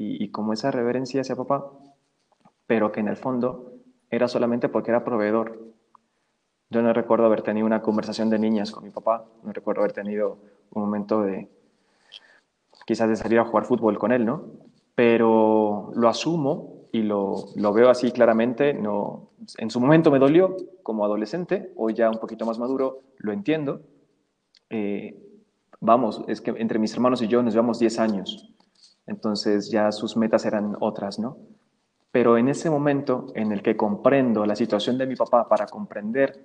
[0.00, 1.70] Y, y como esa reverencia hacia papá,
[2.66, 3.74] pero que en el fondo
[4.10, 5.60] era solamente porque era proveedor.
[6.70, 9.92] Yo no recuerdo haber tenido una conversación de niñas con mi papá, no recuerdo haber
[9.92, 10.38] tenido
[10.70, 11.48] un momento de
[12.86, 14.44] quizás de salir a jugar fútbol con él, ¿no?
[14.94, 18.72] Pero lo asumo y lo, lo veo así claramente.
[18.72, 23.32] No, en su momento me dolió como adolescente, hoy ya un poquito más maduro, lo
[23.32, 23.82] entiendo.
[24.70, 25.14] Eh,
[25.80, 28.54] vamos, es que entre mis hermanos y yo nos llevamos 10 años,
[29.10, 31.36] entonces ya sus metas eran otras, ¿no?
[32.12, 36.40] Pero en ese momento en el que comprendo la situación de mi papá para comprender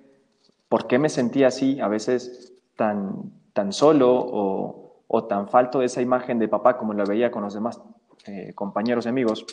[0.68, 5.86] por qué me sentía así, a veces tan, tan solo o, o tan falto de
[5.86, 7.80] esa imagen de papá como lo veía con los demás
[8.26, 9.46] eh, compañeros y amigos,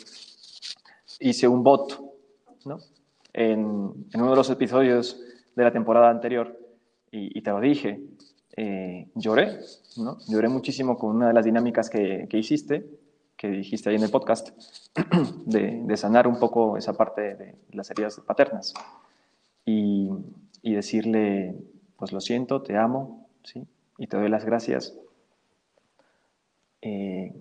[1.20, 2.12] hice un voto,
[2.64, 2.78] ¿no?
[3.32, 5.20] En, en, uno de los episodios
[5.54, 6.58] de la temporada anterior,
[7.16, 8.00] y, te lo dije,
[8.56, 9.60] eh, lloré,
[9.98, 10.18] ¿no?
[10.26, 12.84] Lloré muchísimo con una de las dinámicas que, que hiciste,
[13.44, 14.56] que dijiste ahí en el podcast,
[15.44, 18.72] de, sanar un poco esa parte de las heridas paternas
[19.66, 20.08] y,
[20.62, 21.54] decirle,
[21.98, 23.66] pues lo siento, te amo, ¿sí?
[23.98, 24.96] Y te doy las gracias.
[26.80, 27.34] Eh,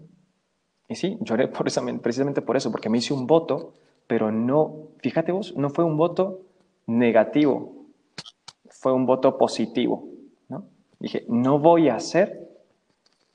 [0.89, 3.72] y sí, lloré precisamente por eso, porque me hice un voto,
[4.06, 6.42] pero no, fíjate vos, no fue un voto
[6.86, 7.86] negativo,
[8.70, 10.06] fue un voto positivo.
[10.50, 10.66] ¿no?
[11.00, 12.46] Dije, no voy a hacer,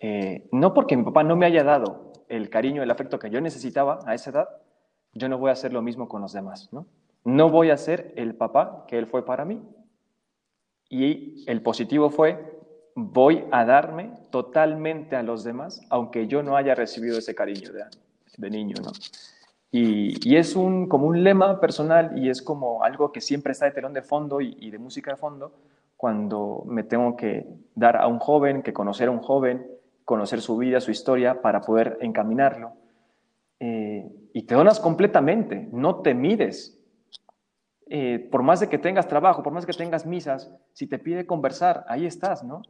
[0.01, 3.41] eh, no porque mi papá no me haya dado el cariño, el afecto que yo
[3.41, 4.49] necesitaba a esa edad,
[5.13, 6.87] yo no voy a hacer lo mismo con los demás, ¿no?
[7.25, 9.63] No voy a ser el papá que él fue para mí.
[10.89, 12.59] Y el positivo fue,
[12.95, 18.51] voy a darme totalmente a los demás, aunque yo no haya recibido ese cariño de,
[18.51, 18.93] niño, ¿no?
[19.71, 23.73] Y, es un, como un lema personal y es como algo que siempre está de
[23.73, 25.53] telón de fondo y, y de música de fondo
[25.99, 29.67] cuando me tengo que dar a un joven, que conocer a un joven,
[30.09, 32.73] conocer su vida, su historia, para poder encaminarlo.
[33.61, 36.83] Eh, y te donas completamente, no te mides.
[37.91, 41.27] Eh, por más de que tengas trabajo, por más que tengas misas, si te pide
[41.27, 42.63] conversar, ahí estás, ¿no?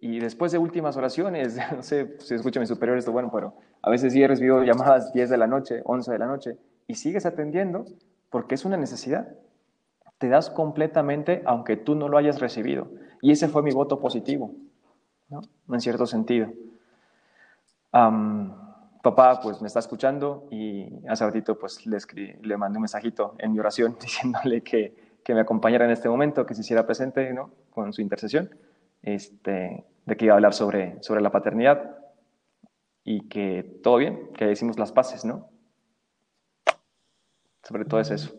[0.00, 3.90] Y después de últimas oraciones, no sé si escucha mi superior esto, bueno, pero a
[3.90, 6.56] veces sí he recibido llamadas 10 de la noche, 11 de la noche,
[6.86, 7.84] y sigues atendiendo
[8.30, 9.28] porque es una necesidad.
[10.16, 12.88] Te das completamente aunque tú no lo hayas recibido.
[13.20, 14.54] Y ese fue mi voto positivo.
[15.32, 15.40] ¿No?
[15.74, 16.52] En cierto sentido.
[17.90, 21.98] papá pues me está escuchando y hace ratito pues le,
[22.42, 26.46] le mandé un mensajito en mi oración diciéndole que, que, me acompañara en este momento,
[26.46, 27.50] que se hiciera presente ¿no?
[27.70, 28.50] con su intercesión,
[29.02, 31.96] este, de que iba a hablar sobre, sobre la paternidad
[33.04, 35.48] y que todo bien, que decimos las paces, ¿no?
[37.64, 38.34] Sobre todo es eso.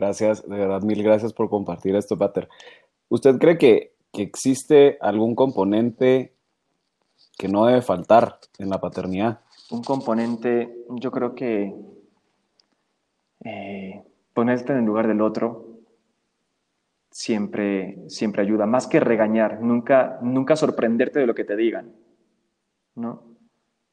[0.00, 2.48] Gracias, de verdad, mil gracias por compartir esto, Pater.
[3.10, 6.32] ¿Usted cree que, existe algún componente
[7.36, 9.40] que no debe faltar en la paternidad?
[9.70, 11.74] Un componente, yo creo que
[13.44, 15.80] eh, ponerte en el lugar del otro
[17.10, 21.94] siempre, siempre ayuda, más que regañar, nunca, nunca sorprenderte de lo que te digan,
[22.94, 23.29] ¿no?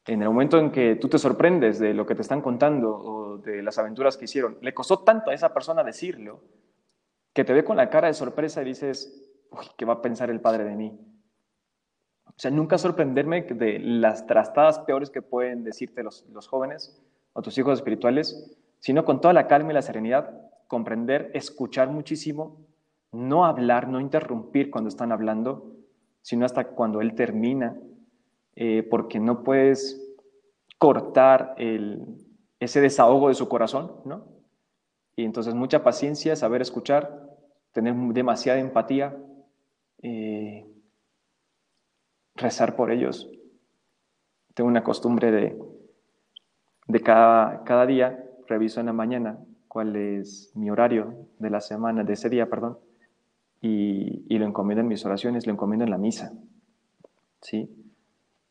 [0.08, 3.36] En el momento en que tú te sorprendes de lo que te están contando o
[3.36, 6.40] de las aventuras que hicieron, le costó tanto a esa persona decirlo,
[7.34, 10.30] que te ve con la cara de sorpresa y dices, uy, ¿qué va a pensar
[10.30, 10.98] el padre de mí?
[12.24, 16.98] O sea, nunca sorprenderme de las trastadas peores que pueden decirte los, los jóvenes
[17.34, 22.66] o tus hijos espirituales, sino con toda la calma y la serenidad, comprender, escuchar muchísimo,
[23.12, 25.76] no hablar, no interrumpir cuando están hablando,
[26.22, 27.76] sino hasta cuando él termina,
[28.60, 30.04] eh, porque no puedes
[30.78, 31.54] cortar
[32.58, 34.26] ese desahogo de su corazón, ¿no?
[35.14, 37.38] Y entonces mucha paciencia, saber escuchar,
[37.70, 39.16] tener demasiada empatía,
[40.02, 40.66] eh,
[42.34, 43.30] rezar por ellos.
[44.54, 45.56] Tengo una costumbre de,
[46.88, 52.02] de cada, cada día, reviso en la mañana cuál es mi horario de la semana,
[52.02, 52.76] de ese día, perdón,
[53.60, 56.32] y, y, lo encomiendo en mis oraciones, lo encomiendo en la misa.
[57.40, 57.77] ¿sí?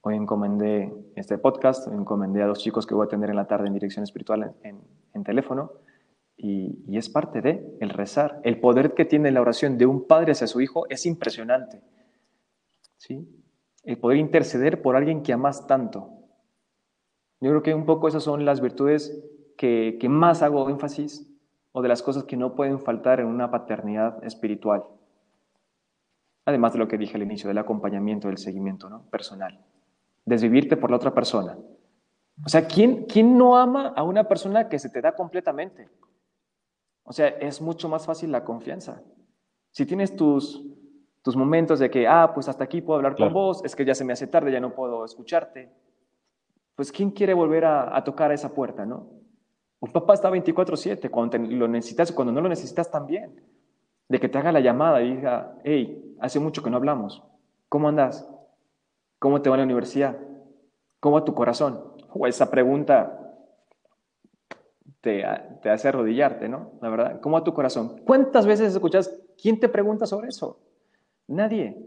[0.07, 3.67] Hoy encomendé este podcast, encomendé a dos chicos que voy a tener en la tarde
[3.67, 5.73] en dirección espiritual en, teléfono,
[6.37, 8.39] y, y, es parte de el rezar.
[8.45, 11.81] El poder que tiene la oración de un padre hacia su hijo es impresionante.
[12.95, 13.27] ¿sí?
[13.83, 16.09] El poder interceder por alguien que amas tanto.
[17.41, 19.21] Yo creo que un poco esas son las virtudes
[19.57, 21.29] que, que más hago énfasis
[21.73, 24.85] o de las cosas que no pueden faltar en una paternidad espiritual.
[26.45, 29.03] Además de lo que dije al inicio, del acompañamiento, del seguimiento ¿no?
[29.09, 29.59] personal.
[30.27, 31.57] Desvivirte por la otra persona.
[32.45, 35.89] O sea, ¿quién, ¿quién no ama a una persona que se te da completamente?
[37.03, 39.01] O sea, es mucho más fácil la confianza.
[39.71, 40.63] Si tienes tus,
[41.21, 43.95] tus momentos de que, ah, pues hasta aquí puedo hablar con vos, es que ya
[43.95, 45.71] se me hace tarde, ya no puedo escucharte,
[46.75, 49.07] pues ¿quién quiere volver a, a tocar esa puerta, no?
[49.79, 53.41] Un papá está 24/7, cuando lo necesitas, cuando no lo necesitas también.
[54.09, 57.23] De que te haga la llamada y diga, hey, hace mucho que no hablamos.
[57.69, 58.29] ¿Cómo andas?
[59.19, 60.17] ¿Cómo te va en la universidad?
[60.99, 61.93] ¿Cómo va tu corazón?
[62.13, 63.35] O esa pregunta
[65.01, 65.23] te,
[65.61, 66.71] te, hace arrodillarte, ¿no?
[66.81, 68.01] La verdad, ¿cómo va tu corazón?
[68.05, 70.59] ¿Cuántas veces escuchas, quién te pregunta sobre eso?
[71.27, 71.77] Nadie.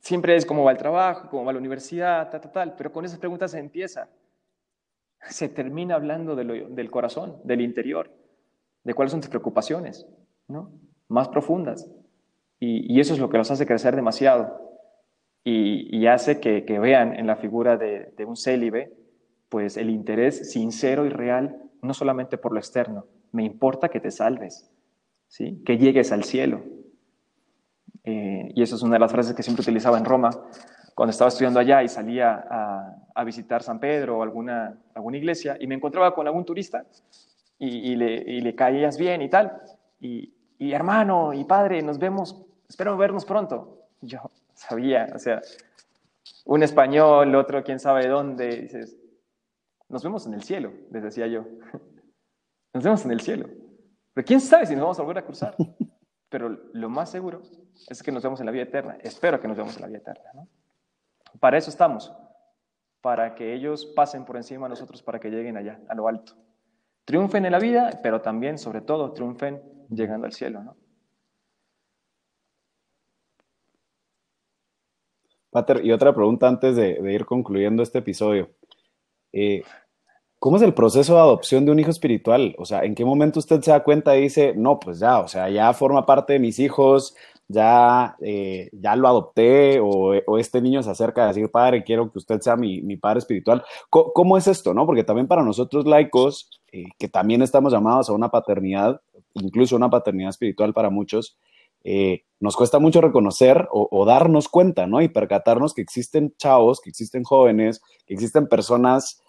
[0.00, 3.04] Siempre es cómo va el trabajo, cómo va la universidad, tal, tal, tal, pero con
[3.04, 4.08] esas preguntas se empieza
[5.28, 8.10] se termina hablando del corazón, del interior,
[8.84, 10.06] de cuáles son tus preocupaciones,
[10.46, 10.72] ¿no?
[11.08, 11.90] Más profundas.
[12.60, 14.67] Y, eso es lo que los hace crecer demasiado.
[15.44, 18.92] Y, hace que, vean en la figura de, un célibe,
[19.48, 24.10] pues el interés sincero y real, no solamente por lo externo, me importa que te
[24.10, 24.70] salves,
[25.28, 25.62] ¿sí?
[25.64, 26.62] que llegues al cielo.
[28.04, 30.30] Eh, y eso es una de las frases que siempre utilizaba en Roma,
[30.98, 35.68] cuando estaba estudiando allá y salía a, visitar San Pedro o alguna, alguna iglesia y
[35.68, 36.84] me encontraba con algún turista
[37.56, 39.60] y, le, caías bien y tal.
[40.00, 40.32] Y,
[40.72, 43.86] hermano y padre, nos vemos, espero vernos pronto.
[44.00, 44.18] Yo
[44.58, 45.40] sabía, o sea,
[46.44, 48.96] un español, otro quién sabe dónde, dices,
[49.88, 51.44] nos vemos en el cielo, les decía yo.
[52.74, 53.48] Nos vemos en el cielo.
[54.12, 55.56] Pero quién sabe si nos vamos a volver a cruzar.
[56.28, 57.40] Pero lo más seguro
[57.88, 58.98] es que nos vemos en la vida eterna.
[59.00, 60.30] Espero que nos vemos en la vida eterna.
[60.34, 60.48] ¿no?
[61.40, 62.12] Para eso estamos,
[63.00, 66.34] para que ellos pasen por encima de nosotros, para que lleguen allá, a lo alto.
[67.06, 70.76] Triunfen en la vida, pero también, sobre todo, triunfen llegando al cielo, ¿no?
[75.50, 78.50] Pater, y otra pregunta antes de, ir concluyendo este episodio.
[79.32, 79.62] Eh,
[80.38, 82.54] ¿Cómo es el proceso de adopción de un hijo espiritual?
[82.58, 85.26] O sea, ¿en qué momento usted se da cuenta y dice, no, pues ya, o
[85.26, 87.16] sea, ya forma parte de mis hijos,
[87.48, 92.18] ya, eh, ya lo adopté o, este niño se acerca a decir, padre, quiero que
[92.18, 93.64] usted sea mi, padre espiritual.
[93.90, 94.74] ¿Cómo, es esto?
[94.74, 94.86] no?
[94.86, 99.00] Porque también para nosotros laicos, eh, que también estamos llamados a una paternidad,
[99.34, 101.36] incluso una paternidad espiritual para muchos,
[101.84, 105.00] eh, nos cuesta mucho reconocer o, darnos cuenta, ¿no?
[105.02, 109.20] Y percatarnos que existen chavos, que existen jóvenes, que existen personas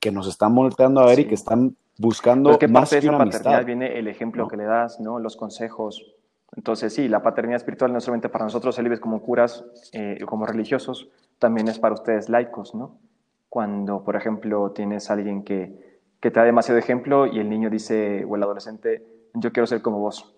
[0.00, 3.98] que nos están volteando a ver y que están buscando más que una paternidad viene
[3.98, 5.18] el ejemplo que le das, ¿no?
[5.18, 6.14] Los consejos,
[6.56, 11.08] Entonces, sí, la paternidad espiritual no solamente para nosotros célibes como curas eh, como religiosos,
[11.38, 12.98] también es para ustedes laicos, ¿no?
[13.50, 17.68] Cuando, por ejemplo, tienes a alguien que, que te da demasiado ejemplo y el niño
[17.68, 19.04] dice, o el adolescente,
[19.34, 20.37] yo quiero ser como vos, ¿sí?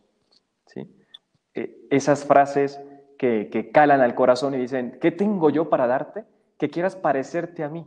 [1.54, 2.80] Eh, esas frases
[3.18, 6.24] que, que, calan al corazón y dicen, ¿qué tengo yo para darte?
[6.58, 7.86] Que quieras parecerte a mí,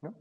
[0.00, 0.14] ¿no?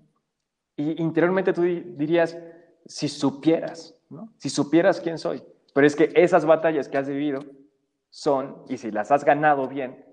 [0.75, 2.37] Y interiormente tú dirías,
[2.85, 4.33] si supieras, ¿no?
[4.37, 5.41] Si supieras quién soy.
[5.73, 7.43] Pero es que esas batallas que has vivido
[8.09, 10.05] son, y si las has ganado bien,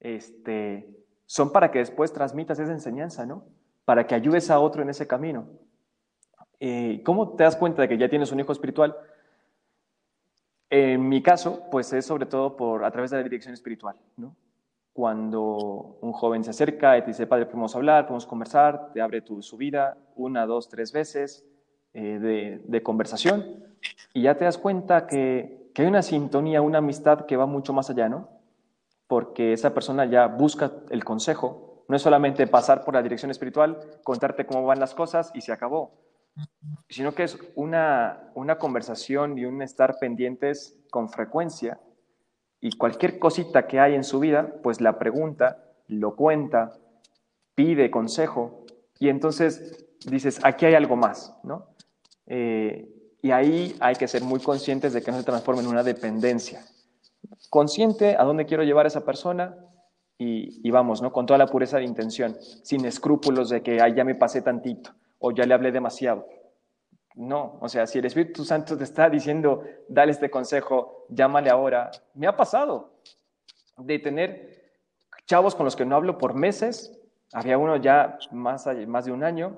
[0.00, 0.88] este,
[1.26, 3.44] son para que después transmitas esa enseñanza, ¿no?
[3.84, 5.46] Para que ayudes a otro en ese camino.
[6.58, 8.96] Eh, ¿Cómo te das cuenta de que ya tienes un hijo espiritual?
[10.70, 14.36] En mi caso, pues es sobre todo por, a través de la dirección espiritual, ¿no?
[14.92, 19.20] Cuando un joven se acerca y te dice, padre, podemos hablar, podemos conversar, te abre
[19.20, 21.44] tu, su vida una, dos, tres veces
[21.92, 23.64] eh, de, de conversación,
[24.12, 27.88] y ya te das cuenta que, hay una sintonía, una amistad que va mucho más
[27.88, 28.28] allá, ¿no?
[29.06, 33.78] Porque esa persona ya busca el consejo, no es solamente pasar por la dirección espiritual,
[34.04, 35.92] contarte cómo van las cosas y se acabó,
[36.88, 41.80] sino que es una, una conversación y un estar pendientes con frecuencia
[42.60, 46.72] y cualquier cosita que hay en su vida, pues la pregunta, lo cuenta,
[47.54, 48.64] pide consejo
[48.98, 51.68] y entonces dices, aquí hay algo más, ¿no?
[52.26, 52.88] Eh,
[53.22, 56.64] y ahí hay que ser muy conscientes de que no se transforme en una dependencia.
[57.50, 59.56] Consciente a dónde quiero llevar a esa persona
[60.16, 61.12] y, vamos, ¿no?
[61.12, 64.90] Con toda la pureza de intención, sin escrúpulos de que ya me pasé tantito
[65.20, 66.26] o ya le hablé demasiado.
[67.14, 71.90] No, o sea, si el Espíritu Santo te está diciendo, dale este consejo, llámale ahora.
[72.14, 72.94] Me ha pasado
[73.76, 74.60] de tener
[75.26, 76.98] chavos con los que no hablo por meses,
[77.32, 79.56] había uno ya más, más de un año,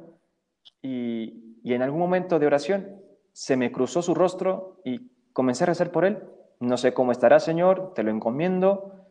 [0.82, 3.00] y, y en algún momento de oración
[3.32, 6.22] se me cruzó su rostro y comencé a rezar por él.
[6.60, 9.06] No sé cómo estará, Señor, te lo encomiendo.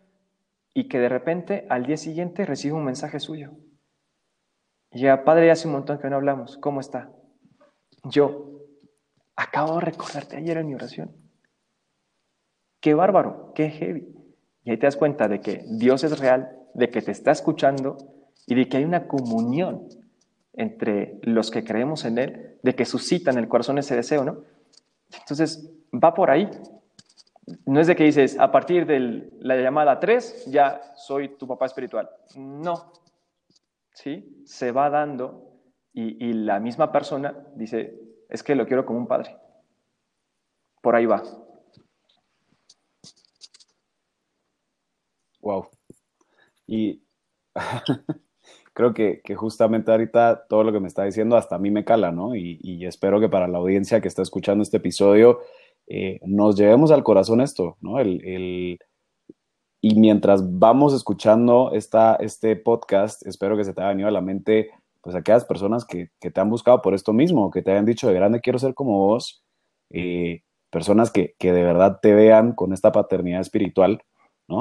[0.74, 3.52] Y que de repente al día siguiente recibo un mensaje suyo.
[4.92, 6.58] Ya, Padre, hace un montón que no hablamos.
[6.58, 7.10] ¿Cómo está?
[8.04, 8.62] Yo
[9.36, 11.16] acabo de recordarte ayer en mi oración.
[12.82, 14.14] Qué bárbaro, qué heavy.
[14.64, 17.98] Y ahí te das cuenta de que Dios es real, de que te está escuchando
[18.48, 19.88] y de que hay una comunión
[20.54, 24.44] entre los que creemos en Él, de que suscita en el corazón ese deseo, ¿no?
[25.18, 26.50] Entonces, va por ahí.
[27.66, 31.66] No es de que dices, a partir de la llamada 3, ya soy tu papá
[31.66, 32.10] espiritual.
[32.36, 32.92] No.
[33.94, 34.44] ¿Sí?
[34.46, 35.60] Se va dando
[35.94, 39.36] y, y la misma persona dice, es que lo quiero como un padre.
[40.82, 41.22] Por ahí va.
[45.42, 45.68] Wow.
[46.68, 47.04] Y
[48.74, 52.12] creo que, justamente ahorita todo lo que me está diciendo hasta a mí me cala,
[52.12, 52.36] ¿no?
[52.36, 55.39] Y, espero que para la audiencia que está escuchando este episodio
[55.88, 58.00] eh, nos llevemos al corazón esto, ¿no?
[58.00, 58.80] El,
[59.82, 64.22] y mientras vamos escuchando esta, este podcast, espero que se te haya venido a la
[64.22, 64.70] mente,
[65.02, 68.14] pues aquellas personas que, te han buscado por esto mismo, que te hayan dicho de
[68.14, 69.44] grande quiero ser como vos,
[69.90, 74.04] eh, personas que, que de verdad te vean con esta paternidad espiritual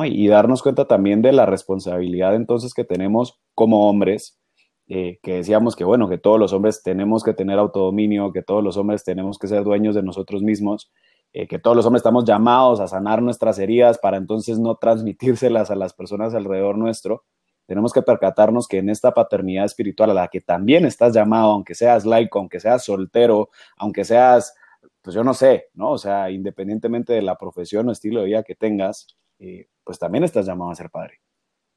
[0.05, 4.39] y, darnos cuenta también de la responsabilidad entonces que tenemos como hombres,
[4.87, 8.63] eh, que decíamos que, bueno, que todos los hombres tenemos que tener autodominio, que todos
[8.63, 10.93] los hombres tenemos que ser dueños de nosotros mismos,
[11.33, 15.71] eh, que todos los hombres estamos llamados a sanar nuestras heridas para entonces no transmitírselas
[15.71, 17.25] a las personas alrededor nuestro.
[17.67, 21.77] Tenemos que percatarnos que en esta paternidad espiritual a la que también estás llamado, aunque
[21.77, 24.55] seas laico, aunque seas soltero, aunque seas,
[25.03, 25.93] pues yo no sé, ¿no?
[25.93, 29.07] O sea, independientemente de la profesión o estilo de vida que tengas,
[29.39, 31.21] eh, pues también estás llamado a ser padre.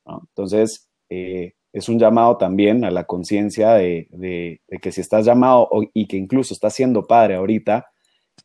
[0.05, 6.07] Entonces, eh, es un llamado también a la conciencia de, que si estás llamado y
[6.07, 7.87] que incluso estás siendo padre ahorita,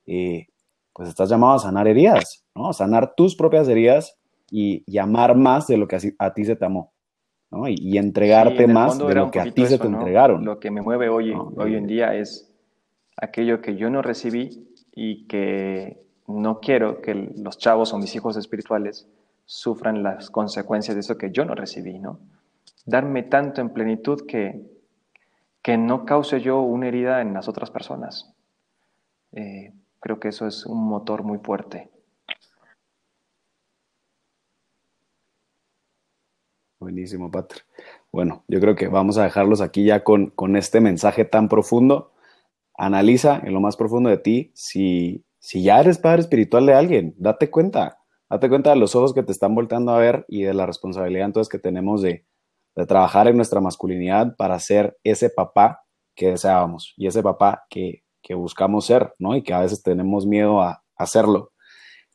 [0.07, 0.49] eh,
[0.99, 2.73] pues estás llamado a sanar heridas, ¿no?
[2.73, 4.19] Sanar tus propias heridas
[4.51, 6.93] y, amar más de lo que a, ti se te amó,
[7.53, 7.69] ¿no?
[7.69, 10.45] Y, entregarte más de lo que a ti se te entregaron.
[10.45, 12.53] Lo que me mueve hoy, hoy en día es
[13.17, 18.37] aquello que yo no recibí y que no quiero que los chavos o mis hijos
[18.37, 19.07] espirituales
[19.45, 22.19] sufran las consecuencias de eso que yo no recibí, ¿no?
[22.87, 24.67] Darme tanto en plenitud que,
[25.63, 28.35] que no cause yo una herida en las otras personas.
[29.31, 31.91] Eh, creo que eso es un motor muy fuerte.
[36.81, 37.63] Buenísimo, Patr.
[38.13, 42.13] Bueno, yo creo que vamos a dejarlos aquí ya con, con este mensaje tan profundo.
[42.77, 47.15] Analiza en lo más profundo de ti si, si ya eres padre espiritual de alguien,
[47.19, 47.99] date cuenta
[48.31, 51.27] Date cuenta de los ojos que te están volteando a ver y de la responsabilidad
[51.27, 52.27] entonces que tenemos de,
[52.87, 55.83] trabajar en nuestra masculinidad para ser ese papá
[56.15, 59.37] que deseábamos y ese papá que, buscamos ser, ¿no?
[59.37, 61.53] Y que a veces tenemos miedo a hacerlo.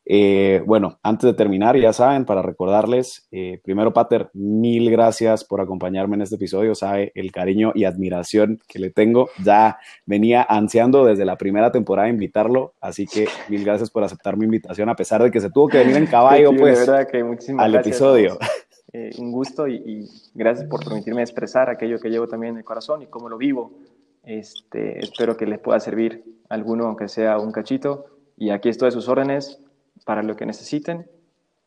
[0.05, 5.61] Eh, bueno, antes de terminar, ya saben, para recordarles, eh, primero, Pater, mil gracias por
[5.61, 6.75] acompañarme en este episodio.
[6.75, 9.29] Sabe el cariño y admiración que le tengo.
[9.43, 14.45] Ya venía ansiando desde la primera temporada invitarlo, así que mil gracias por aceptar mi
[14.45, 16.87] invitación, a pesar de que se tuvo que venir en caballo, pues,
[17.57, 18.37] al episodio.
[18.91, 22.63] Eh, un gusto y, y, gracias por permitirme expresar aquello que llevo también en el
[22.63, 23.71] corazón y cómo lo vivo.
[24.23, 28.05] Este, espero que les pueda servir alguno, aunque sea un cachito.
[28.37, 29.59] Y aquí estoy a sus órdenes
[30.05, 31.07] para lo que necesiten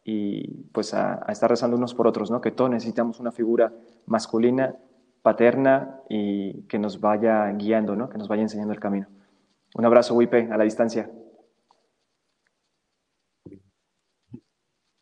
[0.05, 2.41] y pues a, estar rezando unos por otros, ¿no?
[2.41, 3.73] Que todos necesitamos una figura
[4.07, 4.77] masculina,
[5.23, 8.09] paterna y que nos vaya guiando, ¿no?
[8.09, 9.09] Que nos vaya enseñando el camino.
[9.75, 11.11] Un abrazo, Wipe, a la distancia.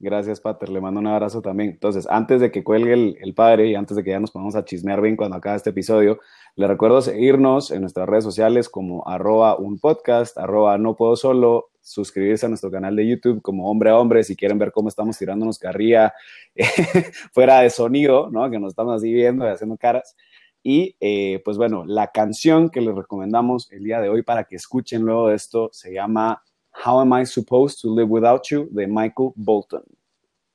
[0.04, 0.68] Gracias, Pater.
[0.68, 1.70] Le mando un abrazo también.
[1.70, 4.62] Entonces, antes de que cuelgue el, padre y antes de que ya nos pongamos a
[4.62, 6.20] chismear bien cuando acabe este episodio,
[6.56, 12.44] le recuerdo seguirnos en nuestras redes sociales como arroba podcast, arroba no puedo solo, suscribirse
[12.44, 15.58] a nuestro canal de YouTube como hombre a hombre si quieren ver cómo estamos tirándonos
[15.58, 16.12] carrilla
[17.32, 18.50] fuera de sonido, ¿no?
[18.50, 20.14] Que nos estamos así viendo y haciendo caras.
[20.62, 24.56] Y eh, pues bueno, la canción que les recomendamos el día de hoy para que
[24.56, 26.42] escuchen luego de esto se llama
[26.74, 29.82] How Am I Supposed to Live Without You de Michael Bolton.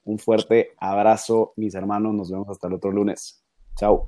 [0.04, 2.14] Un fuerte abrazo, mis hermanos.
[2.14, 3.44] Nos vemos hasta el otro lunes.
[3.76, 4.08] Chao.